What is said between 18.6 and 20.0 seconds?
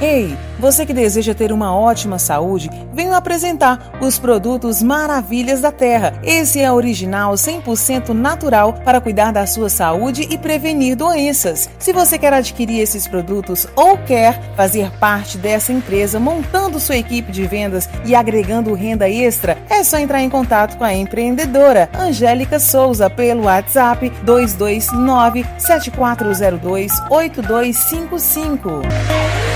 renda extra, é só